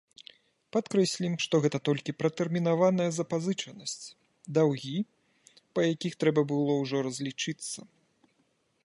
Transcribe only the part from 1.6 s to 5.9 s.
гэта толькі пратэрмінаваная запазычанасць, даўгі, па